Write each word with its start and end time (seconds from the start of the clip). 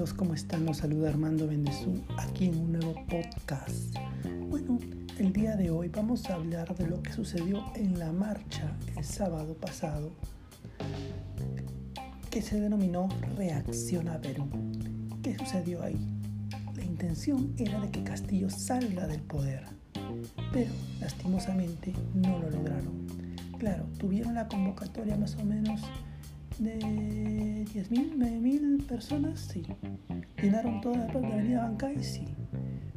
¿Cómo 0.00 0.32
están? 0.32 0.64
Los 0.64 0.78
saluda 0.78 1.10
Armando 1.10 1.46
Bendezú 1.46 2.02
aquí 2.16 2.46
en 2.46 2.58
un 2.58 2.72
nuevo 2.72 2.94
podcast. 3.06 3.94
Bueno, 4.48 4.78
el 5.18 5.30
día 5.30 5.56
de 5.56 5.70
hoy 5.70 5.88
vamos 5.88 6.30
a 6.30 6.36
hablar 6.36 6.74
de 6.74 6.86
lo 6.86 7.02
que 7.02 7.12
sucedió 7.12 7.62
en 7.74 7.98
la 7.98 8.10
marcha 8.10 8.72
el 8.96 9.04
sábado 9.04 9.52
pasado 9.56 10.10
que 12.30 12.40
se 12.40 12.58
denominó 12.58 13.10
Reacción 13.36 14.08
a 14.08 14.18
Perú. 14.18 14.48
¿Qué 15.22 15.36
sucedió 15.36 15.82
ahí? 15.82 15.98
La 16.74 16.82
intención 16.82 17.52
era 17.58 17.78
de 17.78 17.90
que 17.90 18.02
Castillo 18.02 18.48
salga 18.48 19.06
del 19.06 19.20
poder, 19.20 19.66
pero 20.50 20.72
lastimosamente 20.98 21.92
no 22.14 22.38
lo 22.38 22.48
lograron. 22.48 23.06
Claro, 23.58 23.84
tuvieron 23.98 24.34
la 24.34 24.48
convocatoria 24.48 25.18
más 25.18 25.36
o 25.36 25.44
menos 25.44 25.82
de 26.60 26.78
10.000, 26.78 28.16
9.000 28.16 28.86
personas, 28.86 29.40
sí. 29.40 29.62
Llenaron 30.42 30.80
toda 30.82 30.98
la 30.98 31.04
avenida 31.04 31.62
Bancay, 31.62 32.02
sí. 32.02 32.26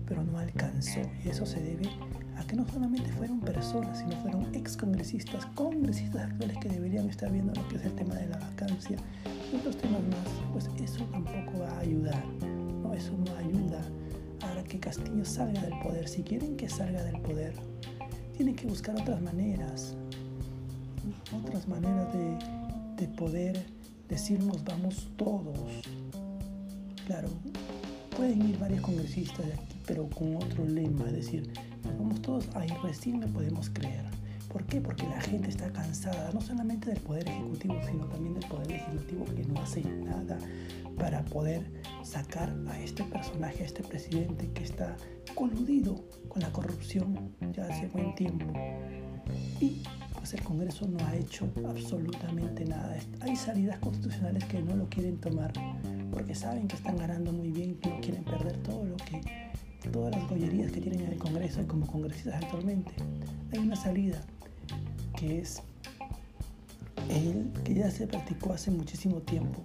Pero 0.06 0.24
no 0.24 0.38
alcanzó. 0.38 1.00
Y 1.24 1.30
eso 1.30 1.46
se 1.46 1.62
debe 1.62 1.90
a 2.38 2.46
que 2.46 2.58
no 2.58 2.68
solamente 2.68 3.10
fueron 3.14 3.40
personas, 3.40 4.00
sino 4.00 4.12
fueron 4.22 4.54
ex 4.54 4.76
congresistas, 4.76 5.46
congresistas 5.56 6.24
actuales 6.24 6.58
que 6.58 6.68
deberían 6.68 7.10
estar 7.10 7.32
viendo 7.32 7.54
lo 7.54 7.68
que 7.70 7.78
es 7.78 7.86
el 7.86 7.94
tema 7.94 8.16
de 8.16 8.28
la 8.28 8.38
vacancia 8.38 8.98
y 9.52 9.56
otros 9.56 9.78
temas 9.78 10.02
más. 10.02 10.28
Pues 10.52 10.70
eso 10.82 11.06
tampoco 11.06 11.60
va 11.60 11.72
a 11.72 11.80
ayudar. 11.80 12.24
No, 12.82 12.94
eso 12.94 13.14
no 13.18 13.36
ayuda 13.38 13.82
a 14.42 14.64
que 14.66 14.78
Castillo 14.78 15.24
salga 15.24 15.62
del 15.62 15.80
poder. 15.80 16.10
Si 16.10 16.22
quieren 16.22 16.58
que 16.58 16.68
salga 16.68 17.02
del 17.04 17.20
poder, 17.22 17.54
tienen 18.36 18.56
que 18.56 18.68
buscar 18.68 19.00
otras 19.00 19.22
maneras. 19.22 19.96
Otras 21.34 21.68
maneras 21.68 22.14
de 22.14 22.63
de 23.04 23.10
poder 23.10 23.66
decirnos 24.08 24.64
vamos 24.64 25.10
todos. 25.18 25.58
Claro, 27.06 27.28
pueden 28.16 28.48
ir 28.48 28.58
varios 28.58 28.80
congresistas 28.80 29.46
de 29.46 29.54
aquí, 29.54 29.76
pero 29.86 30.08
con 30.10 30.38
otro 30.38 30.66
lema, 30.66 31.06
es 31.08 31.14
decir, 31.14 31.52
vamos 31.84 32.22
todos, 32.22 32.48
ahí 32.56 32.70
recién 32.82 33.20
me 33.20 33.28
podemos 33.28 33.70
creer. 33.70 34.06
¿Por 34.48 34.64
qué? 34.66 34.80
Porque 34.80 35.04
la 35.08 35.20
gente 35.20 35.50
está 35.50 35.70
cansada, 35.74 36.32
no 36.32 36.40
solamente 36.40 36.92
del 36.92 37.02
poder 37.02 37.28
ejecutivo, 37.28 37.76
sino 37.86 38.06
también 38.06 38.36
del 38.36 38.48
poder 38.48 38.68
legislativo 38.68 39.26
que 39.26 39.44
no 39.44 39.60
hace 39.60 39.84
nada 39.84 40.38
para 40.98 41.26
poder 41.26 41.70
sacar 42.04 42.56
a 42.70 42.80
este 42.80 43.04
personaje, 43.04 43.64
a 43.64 43.66
este 43.66 43.84
presidente 43.84 44.50
que 44.54 44.64
está 44.64 44.96
coludido 45.36 46.06
con 46.30 46.42
la 46.42 46.52
corrupción 46.54 47.34
ya 47.52 47.66
hace 47.66 47.88
buen 47.88 48.16
tiempo. 48.16 48.46
Y 49.60 49.82
el 50.32 50.42
Congreso 50.42 50.88
no 50.88 51.06
ha 51.06 51.16
hecho 51.16 51.50
absolutamente 51.68 52.64
nada. 52.64 52.98
Hay 53.20 53.36
salidas 53.36 53.78
constitucionales 53.80 54.46
que 54.46 54.62
no 54.62 54.76
lo 54.76 54.88
quieren 54.88 55.18
tomar 55.18 55.52
porque 56.12 56.34
saben 56.34 56.68
que 56.68 56.78
están 56.78 56.96
ganando 56.96 57.34
muy 57.34 57.52
bien, 57.52 57.76
que 57.76 57.90
no 57.90 58.00
quieren 58.00 58.24
perder 58.24 58.56
todo 58.64 58.86
lo 58.86 58.96
que, 58.96 59.22
todas 59.92 60.16
las 60.16 60.30
gollerías 60.30 60.72
que 60.72 60.80
tienen 60.80 61.02
en 61.02 61.14
el 61.14 61.18
Congreso 61.18 61.62
y 61.62 61.66
como 61.66 61.86
congresistas 61.86 62.42
actualmente. 62.42 62.94
Hay 63.52 63.60
una 63.60 63.76
salida 63.76 64.22
que 65.18 65.40
es 65.40 65.62
el 67.10 67.52
que 67.66 67.74
ya 67.74 67.92
se 67.92 68.08
practicó 68.08 68.54
hace 68.54 68.72
muchísimo 68.72 69.18
tiempo, 69.18 69.62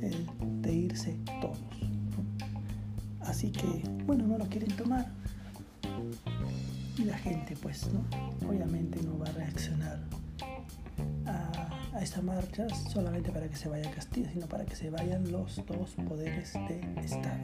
el 0.00 0.26
de 0.60 0.74
irse 0.74 1.16
todos. 1.40 1.58
Así 3.20 3.50
que, 3.50 3.82
bueno, 4.06 4.26
no 4.26 4.38
lo 4.38 4.46
quieren 4.46 4.74
tomar 4.76 5.06
y 6.96 7.04
la 7.04 7.18
gente 7.18 7.56
pues 7.60 7.88
no 7.92 8.04
obviamente 8.48 9.02
no 9.02 9.18
va 9.18 9.26
a 9.26 9.32
reaccionar 9.32 10.00
a, 11.26 11.96
a 11.96 12.02
esta 12.02 12.22
marcha 12.22 12.68
solamente 12.90 13.32
para 13.32 13.48
que 13.48 13.56
se 13.56 13.68
vaya 13.68 13.90
Castillo 13.90 14.28
sino 14.32 14.46
para 14.46 14.64
que 14.64 14.76
se 14.76 14.90
vayan 14.90 15.30
los 15.32 15.64
dos 15.66 15.96
poderes 16.08 16.52
del 16.68 16.98
Estado. 16.98 17.40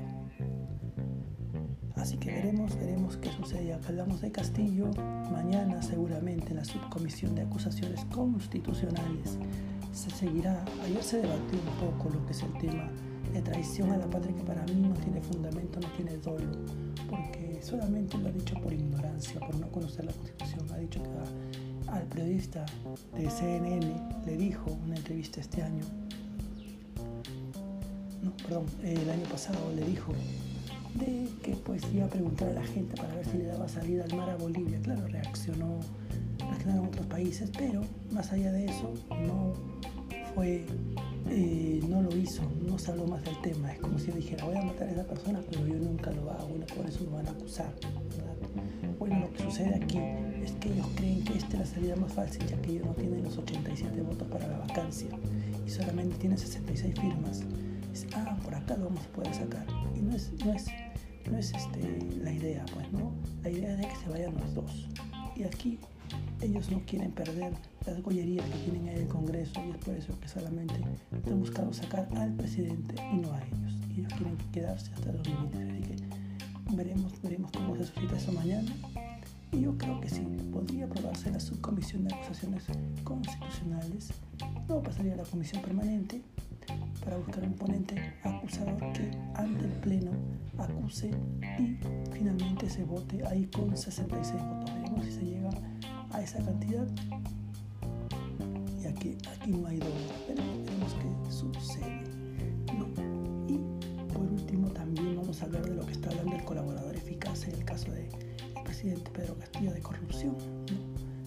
Así 1.97 2.17
que 2.17 2.31
veremos 2.31 2.77
veremos 2.77 3.17
qué 3.19 3.31
sucede. 3.31 3.75
Hablamos 3.75 4.23
de 4.23 4.33
Castillo. 4.33 4.91
Mañana 5.31 5.83
seguramente 5.83 6.51
en 6.51 6.57
la 6.57 6.65
subcomisión 6.65 7.35
de 7.35 7.43
acusaciones 7.43 8.05
constitucionales 8.07 9.39
se 9.93 10.11
seguirá. 10.11 10.65
Ayer 10.85 11.03
se 11.03 11.19
debatió 11.19 11.59
un 11.59 11.89
poco 11.91 12.09
lo 12.09 12.25
que 12.25 12.33
es 12.33 12.43
el 12.43 12.53
tema 12.59 12.91
de 13.33 13.43
traición 13.43 13.91
a 13.93 13.97
la 13.97 14.07
patria 14.07 14.35
que 14.35 14.43
para 14.43 14.63
mí 14.65 14.75
no 14.75 14.95
tiene 14.95 15.21
fundamento 15.21 15.81
no 15.81 15.89
tiene 15.97 16.17
dolo 16.19 16.51
porque 17.09 17.61
solamente 17.63 18.17
lo 18.19 18.29
ha 18.29 18.33
dicho 18.33 18.55
por 18.55 18.73
ignorancia, 18.73 19.41
por 19.41 19.55
no 19.57 19.69
conocer 19.71 20.05
la 20.05 20.13
Constitución. 20.13 20.67
Ha 20.73 20.79
dicho 20.79 21.03
que 21.03 21.91
al 21.91 22.03
periodista 22.05 22.65
de 23.17 23.29
CNN 23.29 23.95
le 24.25 24.37
dijo 24.37 24.71
en 24.71 24.83
una 24.85 24.97
entrevista 24.97 25.41
este 25.41 25.63
año, 25.63 25.85
no, 28.23 28.33
perdón, 28.37 28.67
el 28.83 29.11
año 29.11 29.25
pasado 29.31 29.59
le 29.75 29.85
dijo 29.85 30.13
de 30.95 31.29
que 31.43 31.55
pues 31.57 31.83
iba 31.93 32.07
a 32.07 32.09
preguntar 32.09 32.49
a 32.49 32.53
la 32.53 32.65
gente 32.65 32.97
para 32.97 33.15
ver 33.15 33.27
si 33.27 33.39
le 33.39 33.47
daba 33.47 33.69
salida 33.69 34.05
al 34.05 34.17
mar 34.17 34.31
a 34.31 34.37
Bolivia. 34.37 34.81
Claro, 34.83 35.07
reaccionó, 35.09 35.81
reaccionaron 36.39 36.87
otros 36.87 37.07
países, 37.07 37.51
pero 37.57 37.83
más 38.13 38.33
allá 38.33 38.53
de 38.53 38.67
eso 38.67 38.93
no 39.27 39.55
fue 40.35 40.67
eh, 41.31 41.81
no 41.89 42.03
lo 42.03 42.17
hizo, 42.17 42.43
no 42.67 42.79
se 42.79 42.91
habló 42.91 43.07
más 43.07 43.23
del 43.23 43.41
tema. 43.41 43.73
Es 43.73 43.79
como 43.79 43.99
si 43.99 44.11
dijera, 44.11 44.45
voy 44.45 44.57
a 44.57 44.63
matar 44.63 44.89
a 44.89 44.93
esa 44.93 45.05
persona, 45.05 45.41
pero 45.49 45.67
yo 45.67 45.77
nunca 45.77 46.11
lo 46.11 46.31
hago, 46.31 46.49
bueno, 46.49 46.67
por 46.75 46.87
eso 46.87 47.05
me 47.05 47.11
van 47.17 47.29
a 47.29 47.31
acusar. 47.31 47.73
Bueno, 48.99 49.21
lo 49.21 49.33
que 49.33 49.43
sucede 49.45 49.77
aquí 49.77 49.99
es 50.43 50.53
que 50.53 50.73
ellos 50.73 50.87
creen 50.97 51.25
que 51.25 51.39
esta 51.39 51.55
es 51.55 51.59
la 51.61 51.67
salida 51.67 51.97
más 51.97 52.13
fácil, 52.13 52.47
ya 52.47 52.61
que 52.61 52.73
ellos 52.73 52.87
no 52.87 52.93
tienen 52.95 53.23
los 53.23 53.39
87 53.39 54.03
votos 54.03 54.29
para 54.29 54.47
la 54.49 54.59
vacancia 54.59 55.09
y 55.67 55.71
solamente 55.71 56.17
tienen 56.17 56.37
66 56.37 56.95
firmas. 57.01 57.43
ah, 58.15 58.37
por 58.43 58.55
acá 58.55 58.77
lo 58.77 58.87
vamos 58.87 59.05
a 59.05 59.09
poder 59.13 59.35
sacar. 59.35 59.67
Y 59.97 60.01
no 60.01 60.17
es, 60.17 60.33
no 60.45 60.53
es, 60.53 60.67
no 61.31 61.39
es 61.39 61.53
este, 61.55 61.99
la 62.23 62.33
idea, 62.33 62.65
pues, 62.75 62.93
¿no? 62.93 63.13
La 63.43 63.51
idea 63.51 63.73
es 63.73 63.79
de 63.79 63.89
que 63.89 63.97
se 63.97 64.09
vayan 64.11 64.35
los 64.35 64.55
dos. 64.55 64.89
Y 65.37 65.45
aquí 65.45 65.79
ellos 66.43 66.71
no 66.71 66.81
quieren 66.87 67.13
perder 67.13 67.53
las 67.87 68.03
gollerías 68.03 68.47
que 68.47 68.59
tienen 68.59 68.89
en 68.89 68.99
el 68.99 69.09
Congreso 69.09 69.61
y 69.67 69.71
es 69.71 69.77
por 69.79 69.95
eso 69.95 70.19
que 70.21 70.29
solamente 70.29 70.75
están 71.13 71.39
buscando 71.39 71.73
sacar 71.73 72.09
al 72.17 72.35
presidente 72.35 72.95
y 73.13 73.17
no 73.17 73.33
a 73.33 73.43
ellos. 73.45 73.75
Ellos 73.97 74.13
quieren 74.15 74.37
quedarse 74.53 74.93
hasta 74.93 75.13
2023. 75.13 76.03
Así 76.03 76.07
que 76.67 76.77
veremos, 76.77 77.13
veremos 77.23 77.51
cómo 77.53 77.77
se 77.77 77.85
suscita 77.85 78.17
eso 78.17 78.33
mañana. 78.33 78.73
Y 79.53 79.63
yo 79.63 79.77
creo 79.77 80.01
que 80.01 80.09
sí, 80.09 80.23
podría 80.53 80.85
aprobarse 80.85 81.31
la 81.31 81.41
subcomisión 81.41 82.05
de 82.05 82.15
acusaciones 82.15 82.65
constitucionales. 83.03 84.11
Luego 84.69 84.83
pasaría 84.83 85.15
a 85.15 85.17
la 85.17 85.25
comisión 85.25 85.61
permanente 85.61 86.23
para 87.05 87.17
buscar 87.17 87.43
un 87.45 87.55
ponente 87.55 88.15
acusador 88.23 88.79
que 88.93 89.11
ante 89.35 89.65
el 89.65 89.73
Pleno 89.81 90.13
acuse 90.59 91.11
y 91.59 91.77
finalmente 92.13 92.71
se 92.71 92.85
vote 92.85 93.27
ahí 93.27 93.47
con 93.47 93.77
66 93.77 94.41
votos. 94.43 94.75
Veremos 94.75 95.05
si 95.07 95.13
se 95.13 95.25
llega 95.25 95.51
a 96.13 96.23
esa 96.23 96.39
cantidad 96.45 96.87
y 98.83 98.87
aquí, 98.87 99.17
aquí 99.31 99.51
no 99.51 99.67
hay 99.67 99.79
dolor, 99.79 99.95
pero 100.27 100.43
veremos 100.65 100.95
qué 100.95 101.31
sucede. 101.31 102.05
Y 103.49 103.59
por 104.13 104.23
último 104.23 104.69
también 104.71 105.17
vamos 105.17 105.41
a 105.43 105.45
hablar 105.45 105.65
de 105.65 105.75
lo 105.75 105.85
que 105.85 105.93
está 105.93 106.11
hablando 106.11 106.37
el 106.37 106.45
colaborador 106.45 106.97
eficaz 106.97 107.47
en 107.47 107.55
el 107.55 107.65
caso 107.65 107.93
del 107.93 108.09
presidente 108.65 109.11
Pedro 109.11 109.37
Castillo 109.39 109.73
de 109.73 109.81
corrupción. 109.81 110.37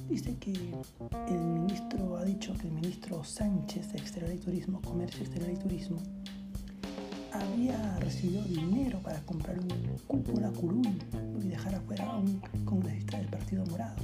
Dice 0.10 0.36
que 0.38 0.52
el 0.52 1.40
ministro 1.40 2.18
ha 2.18 2.26
dicho 2.26 2.54
que 2.56 2.68
el 2.68 2.74
ministro 2.74 3.24
Sánchez 3.24 3.94
de 3.94 4.00
Exterior 4.00 4.34
y 4.34 4.38
Turismo, 4.38 4.82
Comercio 4.82 5.22
Exterior 5.22 5.52
y 5.52 5.58
Turismo, 5.58 5.98
había 7.32 7.98
recibido 8.00 8.44
dinero 8.44 9.00
para 9.00 9.20
comprar 9.22 9.58
un, 9.60 10.28
una 10.36 10.52
curul 10.52 10.88
y 11.42 11.48
dejar 11.48 11.76
afuera 11.76 12.06
a 12.06 12.18
un 12.18 12.42
congresista 12.66 13.18
del 13.18 13.28
Partido 13.28 13.66
Morado 13.66 13.96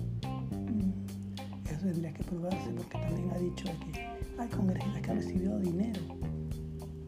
tendría 1.79 2.13
que 2.13 2.23
probarse 2.23 2.69
porque 2.71 2.97
también 2.97 3.31
ha 3.31 3.37
dicho 3.37 3.65
que 3.79 4.07
hay 4.37 4.47
congresistas 4.49 5.01
que 5.01 5.11
han 5.11 5.17
recibido 5.17 5.59
dinero 5.59 6.01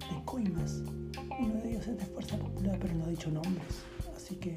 de 0.10 0.26
coimas. 0.26 0.84
Uno 1.40 1.56
de 1.56 1.72
ellos 1.72 1.88
es 1.88 1.98
de 1.98 2.06
Fuerza 2.06 2.38
Popular, 2.38 2.78
pero 2.80 2.94
no 2.96 3.06
ha 3.06 3.10
dicho 3.10 3.32
nombres. 3.32 3.84
Así 4.16 4.36
que 4.36 4.56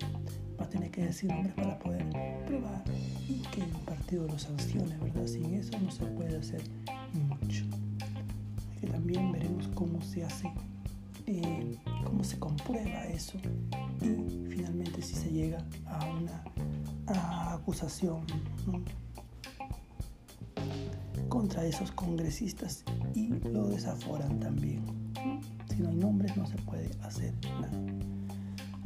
va 0.58 0.64
a 0.64 0.68
tener 0.68 0.90
que 0.90 1.04
decir 1.06 1.30
nombres 1.30 1.54
para 1.54 1.78
poder 1.78 2.08
probar 2.46 2.84
y 3.28 3.40
que 3.52 3.62
el 3.62 3.70
partido 3.84 4.26
lo 4.26 4.38
sancione, 4.38 4.96
¿verdad? 4.98 5.26
Sin 5.26 5.54
eso 5.54 5.78
no 5.80 5.90
se 5.90 6.04
puede 6.06 6.36
hacer 6.36 6.62
mucho. 7.12 7.64
Así 8.58 8.80
que 8.80 8.86
también 8.88 9.32
veremos 9.32 9.68
cómo 9.68 10.00
se 10.02 10.24
hace, 10.24 10.50
eh, 11.26 11.78
cómo 12.04 12.22
se 12.22 12.38
comprueba 12.38 13.06
eso 13.06 13.38
y 14.00 14.46
finalmente 14.48 15.02
si 15.02 15.14
se 15.14 15.30
llega 15.30 15.58
a 15.86 16.04
una 16.06 16.44
acusación. 17.54 18.24
¿no? 18.66 19.03
Contra 21.34 21.66
esos 21.66 21.90
congresistas 21.90 22.84
y 23.12 23.26
lo 23.48 23.66
desaforan 23.66 24.38
también. 24.38 24.84
Si 25.68 25.82
no 25.82 25.88
hay 25.88 25.96
nombres 25.96 26.36
no 26.36 26.46
se 26.46 26.54
puede 26.58 26.88
hacer 27.02 27.34
nada. 27.60 27.72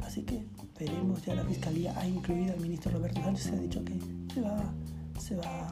Así 0.01 0.23
que 0.23 0.43
veremos, 0.79 1.23
ya 1.23 1.35
la 1.35 1.43
Fiscalía 1.43 1.93
ha 1.95 2.07
incluido 2.07 2.51
al 2.53 2.59
ministro 2.59 2.91
Roberto 2.91 3.21
Sánchez, 3.21 3.43
se 3.43 3.51
ha 3.51 3.59
dicho 3.59 3.85
que 3.85 3.99
se 5.19 5.35
va, 5.35 5.71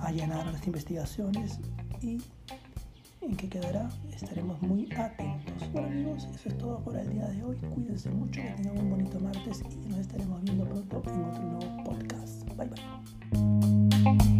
a 0.00 0.06
allanar 0.08 0.46
las 0.46 0.66
investigaciones 0.66 1.60
y 2.02 2.20
en 3.20 3.36
qué 3.36 3.48
quedará, 3.48 3.88
estaremos 4.12 4.60
muy 4.62 4.90
atentos. 4.92 5.70
Bueno 5.72 5.86
amigos, 5.86 6.26
eso 6.34 6.48
es 6.48 6.58
todo 6.58 6.80
por 6.80 6.96
el 6.96 7.08
día 7.08 7.28
de 7.28 7.44
hoy. 7.44 7.56
Cuídense 7.72 8.10
mucho, 8.10 8.40
que 8.40 8.48
tengan 8.48 8.78
un 8.78 8.90
bonito 8.90 9.20
martes 9.20 9.62
y 9.84 9.88
nos 9.88 10.00
estaremos 10.00 10.42
viendo 10.42 10.64
pronto 10.64 11.04
en 11.06 11.22
otro 11.22 11.42
nuevo 11.44 11.84
podcast. 11.84 12.44
Bye 12.56 12.68
bye. 12.68 14.39